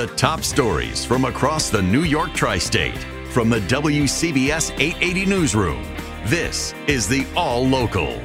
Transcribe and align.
The 0.00 0.06
top 0.06 0.40
stories 0.40 1.04
from 1.04 1.26
across 1.26 1.68
the 1.68 1.82
New 1.82 2.04
York 2.04 2.32
tri 2.32 2.56
state 2.56 2.96
from 3.32 3.50
the 3.50 3.60
WCBS 3.60 4.70
880 4.80 5.26
Newsroom. 5.26 5.82
This 6.24 6.72
is 6.86 7.06
the 7.06 7.26
All 7.36 7.68
Local. 7.68 8.18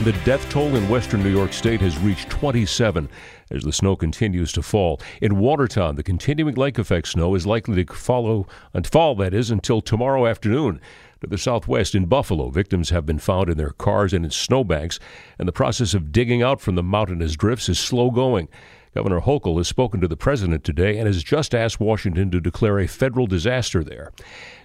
The 0.00 0.18
death 0.24 0.48
toll 0.48 0.76
in 0.76 0.88
western 0.88 1.22
New 1.22 1.28
York 1.28 1.52
State 1.52 1.82
has 1.82 1.98
reached 1.98 2.30
27 2.30 3.06
as 3.50 3.64
the 3.64 3.72
snow 3.74 3.94
continues 3.94 4.50
to 4.52 4.62
fall. 4.62 4.98
In 5.20 5.38
Watertown, 5.38 5.96
the 5.96 6.02
continuing 6.02 6.54
lake 6.54 6.78
effect 6.78 7.08
snow 7.08 7.34
is 7.34 7.46
likely 7.46 7.84
to 7.84 7.92
follow 7.92 8.46
and 8.72 8.86
fall 8.86 9.14
that 9.16 9.34
is 9.34 9.50
until 9.50 9.82
tomorrow 9.82 10.26
afternoon. 10.26 10.80
To 11.20 11.26
the 11.26 11.36
southwest 11.36 11.94
in 11.94 12.06
Buffalo, 12.06 12.48
victims 12.48 12.88
have 12.88 13.04
been 13.04 13.18
found 13.18 13.50
in 13.50 13.58
their 13.58 13.72
cars 13.72 14.14
and 14.14 14.24
in 14.24 14.30
snowbanks, 14.30 14.98
and 15.38 15.46
the 15.46 15.52
process 15.52 15.92
of 15.92 16.12
digging 16.12 16.42
out 16.42 16.62
from 16.62 16.76
the 16.76 16.82
mountainous 16.82 17.36
drifts 17.36 17.68
is 17.68 17.78
slow 17.78 18.10
going. 18.10 18.48
Governor 18.94 19.22
Hochul 19.22 19.56
has 19.56 19.68
spoken 19.68 20.00
to 20.00 20.08
the 20.08 20.16
president 20.16 20.64
today 20.64 20.98
and 20.98 21.06
has 21.06 21.22
just 21.22 21.54
asked 21.54 21.80
Washington 21.80 22.30
to 22.30 22.40
declare 22.40 22.78
a 22.78 22.86
federal 22.86 23.26
disaster 23.26 23.82
there. 23.82 24.12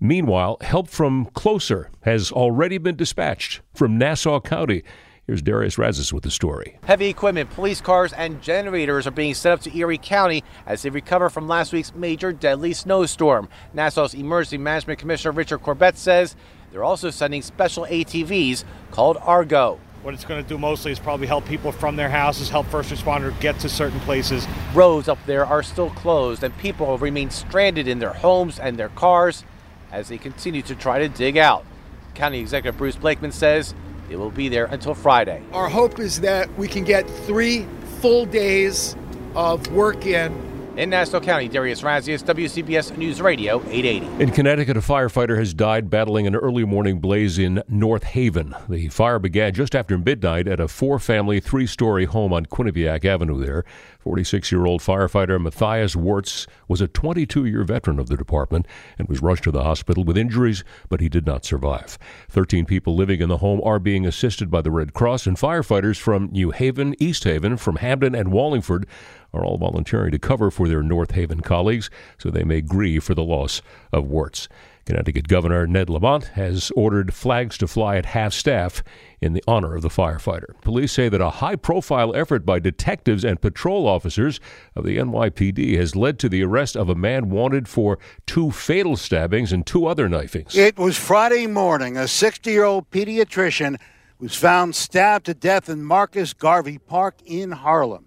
Meanwhile, 0.00 0.56
help 0.62 0.88
from 0.88 1.26
closer 1.34 1.90
has 2.02 2.32
already 2.32 2.78
been 2.78 2.96
dispatched 2.96 3.60
from 3.74 3.98
Nassau 3.98 4.40
County. 4.40 4.82
Here's 5.26 5.42
Darius 5.42 5.76
Radzius 5.76 6.12
with 6.12 6.22
the 6.22 6.30
story. 6.30 6.78
Heavy 6.84 7.06
equipment, 7.06 7.50
police 7.50 7.80
cars, 7.80 8.12
and 8.12 8.42
generators 8.42 9.06
are 9.06 9.10
being 9.10 9.34
sent 9.34 9.54
up 9.54 9.60
to 9.62 9.76
Erie 9.76 9.98
County 9.98 10.42
as 10.66 10.82
they 10.82 10.90
recover 10.90 11.28
from 11.28 11.48
last 11.48 11.72
week's 11.72 11.94
major 11.94 12.32
deadly 12.32 12.72
snowstorm. 12.72 13.48
Nassau's 13.74 14.14
Emergency 14.14 14.58
Management 14.58 14.98
Commissioner 14.98 15.32
Richard 15.32 15.58
Corbett 15.62 15.96
says 15.96 16.36
they're 16.72 16.84
also 16.84 17.10
sending 17.10 17.40
special 17.40 17.86
ATVs 17.86 18.64
called 18.90 19.16
Argo. 19.20 19.80
What 20.04 20.12
it's 20.12 20.26
going 20.26 20.42
to 20.42 20.46
do 20.46 20.58
mostly 20.58 20.92
is 20.92 20.98
probably 20.98 21.26
help 21.26 21.46
people 21.46 21.72
from 21.72 21.96
their 21.96 22.10
houses, 22.10 22.50
help 22.50 22.66
first 22.66 22.90
responders 22.90 23.40
get 23.40 23.58
to 23.60 23.70
certain 23.70 23.98
places. 24.00 24.46
Roads 24.74 25.08
up 25.08 25.16
there 25.24 25.46
are 25.46 25.62
still 25.62 25.88
closed, 25.88 26.44
and 26.44 26.54
people 26.58 26.98
remain 26.98 27.30
stranded 27.30 27.88
in 27.88 28.00
their 28.00 28.12
homes 28.12 28.58
and 28.58 28.76
their 28.76 28.90
cars 28.90 29.44
as 29.90 30.08
they 30.08 30.18
continue 30.18 30.60
to 30.60 30.74
try 30.74 30.98
to 30.98 31.08
dig 31.08 31.38
out. 31.38 31.64
County 32.12 32.38
Executive 32.38 32.76
Bruce 32.76 32.96
Blakeman 32.96 33.32
says 33.32 33.74
they 34.10 34.16
will 34.16 34.30
be 34.30 34.50
there 34.50 34.66
until 34.66 34.92
Friday. 34.92 35.42
Our 35.54 35.70
hope 35.70 35.98
is 35.98 36.20
that 36.20 36.54
we 36.58 36.68
can 36.68 36.84
get 36.84 37.08
three 37.08 37.66
full 38.02 38.26
days 38.26 38.96
of 39.34 39.66
work 39.68 40.04
in 40.04 40.38
in 40.76 40.90
Nassau 40.90 41.20
County, 41.20 41.48
Darius 41.48 41.82
Radzius, 41.82 42.22
WCBS 42.24 42.96
News 42.96 43.20
Radio 43.20 43.60
880. 43.68 44.22
In 44.22 44.30
Connecticut, 44.30 44.76
a 44.76 44.80
firefighter 44.80 45.38
has 45.38 45.54
died 45.54 45.88
battling 45.88 46.26
an 46.26 46.34
early 46.34 46.64
morning 46.64 46.98
blaze 46.98 47.38
in 47.38 47.62
North 47.68 48.02
Haven. 48.02 48.54
The 48.68 48.88
fire 48.88 49.18
began 49.18 49.54
just 49.54 49.74
after 49.74 49.96
midnight 49.96 50.48
at 50.48 50.60
a 50.60 50.68
four 50.68 50.98
family, 50.98 51.40
three 51.40 51.66
story 51.66 52.06
home 52.06 52.32
on 52.32 52.46
Quinnipiac 52.46 53.04
Avenue 53.04 53.44
there. 53.44 53.64
46 54.00 54.52
year 54.52 54.66
old 54.66 54.82
firefighter 54.82 55.40
Matthias 55.40 55.96
Wirtz 55.96 56.46
was 56.68 56.80
a 56.80 56.88
22 56.88 57.46
year 57.46 57.64
veteran 57.64 57.98
of 57.98 58.08
the 58.08 58.16
department 58.16 58.66
and 58.98 59.08
was 59.08 59.22
rushed 59.22 59.44
to 59.44 59.50
the 59.50 59.62
hospital 59.62 60.04
with 60.04 60.18
injuries, 60.18 60.62
but 60.88 61.00
he 61.00 61.08
did 61.08 61.24
not 61.24 61.44
survive. 61.44 61.98
13 62.28 62.66
people 62.66 62.94
living 62.94 63.20
in 63.20 63.28
the 63.28 63.38
home 63.38 63.60
are 63.64 63.78
being 63.78 64.06
assisted 64.06 64.50
by 64.50 64.60
the 64.60 64.70
Red 64.70 64.92
Cross, 64.92 65.26
and 65.26 65.36
firefighters 65.36 65.98
from 65.98 66.26
New 66.32 66.50
Haven, 66.50 66.94
East 66.98 67.24
Haven, 67.24 67.56
from 67.56 67.76
Hamden, 67.76 68.14
and 68.14 68.30
Wallingford 68.30 68.86
are 69.34 69.44
all 69.44 69.58
volunteering 69.58 70.12
to 70.12 70.18
cover 70.18 70.50
for 70.50 70.68
their 70.68 70.82
North 70.82 71.12
Haven 71.12 71.40
colleagues 71.40 71.90
so 72.18 72.30
they 72.30 72.44
may 72.44 72.60
grieve 72.60 73.04
for 73.04 73.14
the 73.14 73.24
loss 73.24 73.62
of 73.92 74.06
Wirtz. 74.06 74.48
Connecticut 74.84 75.28
Governor 75.28 75.66
Ned 75.66 75.88
Lamont 75.88 76.24
has 76.34 76.70
ordered 76.76 77.14
flags 77.14 77.56
to 77.58 77.66
fly 77.66 77.96
at 77.96 78.06
half 78.06 78.34
staff 78.34 78.82
in 79.20 79.32
the 79.32 79.42
honor 79.48 79.74
of 79.74 79.82
the 79.82 79.88
firefighter. 79.88 80.60
Police 80.60 80.92
say 80.92 81.08
that 81.08 81.20
a 81.20 81.30
high 81.30 81.56
profile 81.56 82.14
effort 82.14 82.44
by 82.44 82.58
detectives 82.58 83.24
and 83.24 83.40
patrol 83.40 83.86
officers 83.86 84.40
of 84.76 84.84
the 84.84 84.98
NYPD 84.98 85.76
has 85.78 85.96
led 85.96 86.18
to 86.18 86.28
the 86.28 86.42
arrest 86.42 86.76
of 86.76 86.90
a 86.90 86.94
man 86.94 87.30
wanted 87.30 87.66
for 87.66 87.98
two 88.26 88.50
fatal 88.50 88.96
stabbings 88.96 89.52
and 89.52 89.66
two 89.66 89.86
other 89.86 90.08
knifings. 90.08 90.54
It 90.54 90.76
was 90.76 90.98
Friday 90.98 91.46
morning. 91.46 91.96
A 91.96 92.06
60 92.06 92.50
year 92.50 92.64
old 92.64 92.90
pediatrician 92.90 93.80
was 94.18 94.36
found 94.36 94.74
stabbed 94.74 95.26
to 95.26 95.34
death 95.34 95.68
in 95.68 95.82
Marcus 95.82 96.34
Garvey 96.34 96.78
Park 96.78 97.16
in 97.24 97.52
Harlem. 97.52 98.06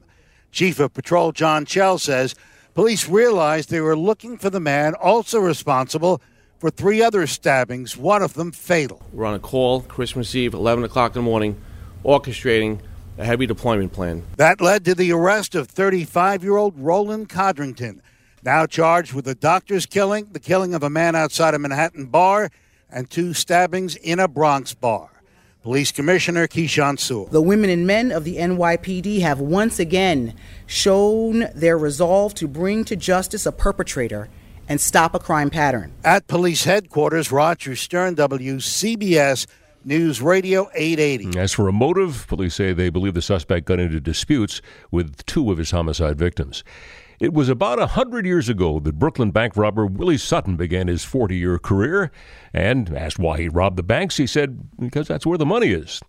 Chief 0.57 0.79
of 0.79 0.91
Patrol 0.91 1.33
John 1.33 1.65
Chell 1.65 1.99
says 1.99 2.33
police 2.73 3.07
realized 3.07 3.69
they 3.69 3.79
were 3.79 3.95
looking 3.95 4.39
for 4.39 4.49
the 4.49 4.59
man 4.59 4.95
also 4.95 5.37
responsible 5.37 6.19
for 6.57 6.71
three 6.71 6.99
other 6.99 7.27
stabbings, 7.27 7.95
one 7.95 8.23
of 8.23 8.33
them 8.33 8.51
fatal. 8.51 8.99
We're 9.13 9.25
on 9.25 9.35
a 9.35 9.39
call 9.39 9.81
Christmas 9.81 10.33
Eve, 10.33 10.55
11 10.55 10.83
o'clock 10.83 11.11
in 11.11 11.21
the 11.21 11.29
morning, 11.29 11.61
orchestrating 12.03 12.79
a 13.19 13.23
heavy 13.23 13.45
deployment 13.45 13.93
plan. 13.93 14.23
That 14.37 14.59
led 14.59 14.83
to 14.85 14.95
the 14.95 15.11
arrest 15.11 15.53
of 15.53 15.67
35 15.67 16.43
year 16.43 16.57
old 16.57 16.73
Roland 16.75 17.29
Codrington, 17.29 18.01
now 18.41 18.65
charged 18.65 19.13
with 19.13 19.27
a 19.27 19.35
doctor's 19.35 19.85
killing, 19.85 20.29
the 20.31 20.39
killing 20.39 20.73
of 20.73 20.81
a 20.81 20.89
man 20.89 21.15
outside 21.15 21.53
a 21.53 21.59
Manhattan 21.59 22.07
bar, 22.07 22.49
and 22.89 23.07
two 23.11 23.35
stabbings 23.35 23.95
in 23.95 24.19
a 24.19 24.27
Bronx 24.27 24.73
bar. 24.73 25.16
Police 25.63 25.91
Commissioner 25.91 26.47
Keechant 26.47 26.99
Sewell. 26.99 27.25
The 27.25 27.41
women 27.41 27.69
and 27.69 27.85
men 27.85 28.11
of 28.11 28.23
the 28.23 28.37
NYPD 28.37 29.21
have 29.21 29.39
once 29.39 29.79
again 29.79 30.33
shown 30.65 31.47
their 31.53 31.77
resolve 31.77 32.33
to 32.35 32.47
bring 32.47 32.85
to 32.85 32.95
justice 32.95 33.45
a 33.45 33.51
perpetrator 33.51 34.29
and 34.69 34.79
stop 34.79 35.13
a 35.15 35.19
crime 35.19 35.49
pattern. 35.49 35.93
At 36.03 36.27
police 36.27 36.63
headquarters, 36.63 37.31
Roger 37.31 37.75
Stern, 37.75 38.15
WCBS 38.15 39.47
News 39.83 40.21
Radio 40.21 40.69
880. 40.75 41.25
Mm, 41.27 41.35
as 41.37 41.53
for 41.53 41.67
a 41.67 41.71
motive, 41.71 42.25
police 42.27 42.55
say 42.55 42.73
they 42.73 42.89
believe 42.89 43.13
the 43.13 43.21
suspect 43.21 43.65
got 43.65 43.79
into 43.79 43.99
disputes 43.99 44.61
with 44.91 45.25
two 45.25 45.51
of 45.51 45.57
his 45.57 45.71
homicide 45.71 46.17
victims. 46.17 46.63
It 47.19 47.33
was 47.33 47.49
about 47.49 47.79
a 47.79 47.87
hundred 47.87 48.27
years 48.27 48.47
ago 48.47 48.79
that 48.79 48.99
Brooklyn 48.99 49.31
bank 49.31 49.57
robber 49.57 49.87
Willie 49.87 50.19
Sutton 50.19 50.55
began 50.55 50.87
his 50.87 51.03
40 51.03 51.35
year 51.35 51.57
career. 51.57 52.11
And 52.53 52.95
asked 52.95 53.17
why 53.17 53.39
he 53.39 53.49
robbed 53.49 53.77
the 53.77 53.83
banks, 53.83 54.17
he 54.17 54.27
said, 54.27 54.59
because 54.79 55.07
that's 55.07 55.25
where 55.25 55.37
the 55.37 55.45
money 55.45 55.69
is. 55.69 55.99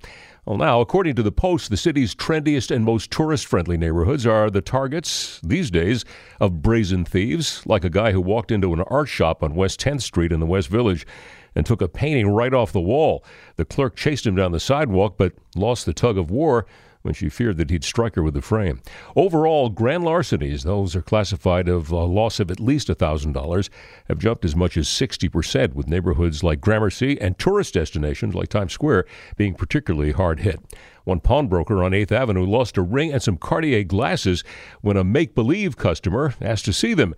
Well, 0.45 0.59
now, 0.59 0.81
according 0.81 1.15
to 1.17 1.23
the 1.23 1.33
Post, 1.33 1.71
the 1.71 1.77
city's 1.77 2.15
trendiest 2.15 2.71
and 2.71 2.85
most 2.85 3.11
tourist 3.11 3.47
friendly 3.47 3.77
neighborhoods 3.77 4.27
are 4.27 4.51
the 4.51 4.61
targets 4.61 5.41
these 5.43 5.71
days 5.71 6.05
of 6.41 6.63
brazen 6.63 7.05
thieves, 7.05 7.67
like 7.67 7.85
a 7.85 7.91
guy 7.91 8.13
who 8.13 8.21
walked 8.21 8.51
into 8.51 8.73
an 8.73 8.81
art 8.83 9.09
shop 9.09 9.43
on 9.43 9.55
West 9.55 9.81
10th 9.81 10.03
Street 10.03 10.33
in 10.33 10.41
the 10.41 10.47
West 10.47 10.69
Village 10.69 11.07
and 11.55 11.67
took 11.67 11.83
a 11.83 11.89
painting 11.89 12.29
right 12.29 12.55
off 12.55 12.73
the 12.73 12.81
wall. 12.81 13.25
The 13.57 13.65
clerk 13.65 13.97
chased 13.97 14.27
him 14.27 14.37
down 14.37 14.53
the 14.53 14.61
sidewalk 14.61 15.17
but 15.17 15.33
lost 15.55 15.87
the 15.87 15.95
tug 15.95 16.17
of 16.17 16.31
war 16.31 16.67
when 17.03 17.15
she 17.15 17.29
feared 17.29 17.57
that 17.57 17.71
he'd 17.71 17.85
strike 17.85 18.15
her 18.15 18.23
with 18.23 18.35
the 18.35 18.43
frame. 18.43 18.81
Overall, 19.17 19.69
grand 19.69 20.05
larcenies, 20.05 20.65
those 20.65 20.95
are 20.97 21.03
classified 21.03 21.69
of 21.69 21.91
a 21.91 22.05
loss 22.05 22.41
of 22.41 22.51
at 22.51 22.61
least 22.61 22.89
$1,000, 22.89 23.69
have 24.09 24.19
jumped 24.19 24.45
as 24.45 24.57
much 24.57 24.77
as 24.77 24.89
60%, 24.89 25.75
with 25.75 25.89
neighborhoods 25.89 26.43
like 26.43 26.61
Gramercy 26.61 27.21
and 27.21 27.39
tourist 27.39 27.75
destinations 27.75 28.35
like 28.35 28.49
Times 28.49 28.73
Square 28.73 29.05
being 29.37 29.55
particularly 29.55 30.13
hard 30.13 30.41
hit. 30.41 30.61
One 31.05 31.21
pawnbroker 31.21 31.83
on 31.83 31.93
8th 31.93 32.13
Avenue 32.13 32.45
lost 32.45 32.77
a 32.77 32.83
ring 32.83 33.13
and 33.13 33.23
some 33.23 33.39
Cartier 33.39 33.85
glasses 33.85 34.45
when 34.83 34.97
a 34.97 35.05
make 35.05 35.35
believe 35.35 35.77
customer 35.77 36.35
asked 36.41 36.67
to 36.67 36.73
see 36.73 36.93
them 36.93 37.15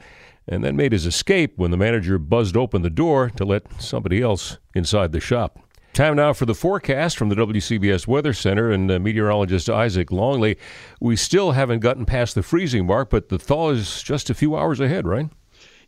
and 0.46 0.64
then 0.64 0.76
made 0.76 0.92
his 0.92 1.06
escape 1.06 1.54
when 1.56 1.70
the 1.70 1.76
manager 1.76 2.18
buzzed 2.18 2.56
open 2.56 2.82
the 2.82 2.90
door 2.90 3.30
to 3.30 3.44
let 3.44 3.62
somebody 3.80 4.22
else 4.22 4.58
inside 4.74 5.12
the 5.12 5.20
shop. 5.20 5.58
Time 6.00 6.16
now 6.16 6.32
for 6.32 6.46
the 6.46 6.54
forecast 6.54 7.18
from 7.18 7.28
the 7.28 7.34
WCBS 7.34 8.06
Weather 8.06 8.32
Center 8.32 8.70
and 8.70 8.90
uh, 8.90 8.98
meteorologist 8.98 9.68
Isaac 9.68 10.10
Longley. 10.10 10.56
We 10.98 11.14
still 11.14 11.52
haven't 11.52 11.80
gotten 11.80 12.06
past 12.06 12.34
the 12.34 12.42
freezing 12.42 12.86
mark, 12.86 13.10
but 13.10 13.28
the 13.28 13.38
thaw 13.38 13.68
is 13.68 14.02
just 14.02 14.30
a 14.30 14.34
few 14.34 14.56
hours 14.56 14.80
ahead, 14.80 15.06
right? 15.06 15.28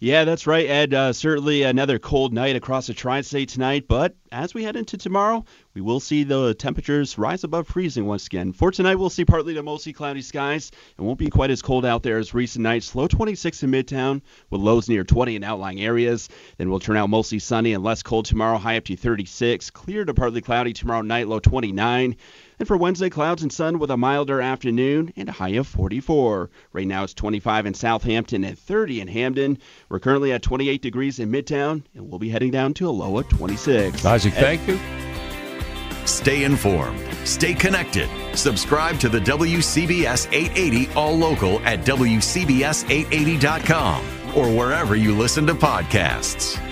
Yeah, 0.02 0.24
that's 0.24 0.48
right, 0.48 0.68
Ed. 0.68 0.94
Uh, 0.94 1.12
certainly 1.12 1.62
another 1.62 2.00
cold 2.00 2.32
night 2.32 2.56
across 2.56 2.88
the 2.88 2.92
tri 2.92 3.20
state 3.20 3.50
tonight, 3.50 3.86
but 3.86 4.16
as 4.32 4.52
we 4.52 4.64
head 4.64 4.74
into 4.74 4.96
tomorrow, 4.96 5.44
we 5.74 5.80
will 5.80 6.00
see 6.00 6.24
the 6.24 6.54
temperatures 6.54 7.16
rise 7.18 7.44
above 7.44 7.68
freezing 7.68 8.04
once 8.06 8.26
again. 8.26 8.52
For 8.52 8.72
tonight, 8.72 8.96
we'll 8.96 9.10
see 9.10 9.24
partly 9.24 9.54
to 9.54 9.62
mostly 9.62 9.92
cloudy 9.92 10.22
skies. 10.22 10.72
It 10.98 11.02
won't 11.02 11.20
be 11.20 11.30
quite 11.30 11.52
as 11.52 11.62
cold 11.62 11.84
out 11.86 12.02
there 12.02 12.18
as 12.18 12.34
recent 12.34 12.64
nights. 12.64 12.96
Low 12.96 13.06
26 13.06 13.62
in 13.62 13.70
Midtown, 13.70 14.22
with 14.50 14.60
lows 14.60 14.88
near 14.88 15.04
20 15.04 15.36
in 15.36 15.44
outlying 15.44 15.80
areas. 15.80 16.28
Then 16.56 16.68
we'll 16.68 16.80
turn 16.80 16.96
out 16.96 17.08
mostly 17.08 17.38
sunny 17.38 17.72
and 17.72 17.84
less 17.84 18.02
cold 18.02 18.24
tomorrow, 18.24 18.58
high 18.58 18.78
up 18.78 18.84
to 18.86 18.96
36. 18.96 19.70
Clear 19.70 20.04
to 20.04 20.14
partly 20.14 20.40
cloudy 20.40 20.72
tomorrow 20.72 21.02
night, 21.02 21.28
low 21.28 21.38
29. 21.38 22.16
And 22.62 22.68
for 22.68 22.76
Wednesday, 22.76 23.10
clouds 23.10 23.42
and 23.42 23.52
sun 23.52 23.80
with 23.80 23.90
a 23.90 23.96
milder 23.96 24.40
afternoon 24.40 25.12
and 25.16 25.28
a 25.28 25.32
high 25.32 25.48
of 25.48 25.66
44. 25.66 26.48
Right 26.72 26.86
now 26.86 27.02
it's 27.02 27.12
25 27.12 27.66
in 27.66 27.74
Southampton 27.74 28.44
and 28.44 28.56
30 28.56 29.00
in 29.00 29.08
Hamden. 29.08 29.58
We're 29.88 29.98
currently 29.98 30.30
at 30.30 30.42
28 30.42 30.80
degrees 30.80 31.18
in 31.18 31.32
Midtown, 31.32 31.82
and 31.92 32.08
we'll 32.08 32.20
be 32.20 32.28
heading 32.28 32.52
down 32.52 32.72
to 32.74 32.88
a 32.88 32.90
low 32.90 33.18
of 33.18 33.28
26. 33.30 34.04
Isaac, 34.04 34.34
thank 34.34 34.64
you. 34.68 34.78
Stay 36.06 36.44
informed. 36.44 37.04
Stay 37.24 37.52
connected. 37.52 38.08
Subscribe 38.36 39.00
to 39.00 39.08
the 39.08 39.18
WCBS 39.18 40.32
880 40.32 40.94
All 40.94 41.18
Local 41.18 41.58
at 41.66 41.80
WCBS880.com 41.80 44.36
or 44.36 44.56
wherever 44.56 44.94
you 44.94 45.18
listen 45.18 45.48
to 45.48 45.54
podcasts. 45.54 46.71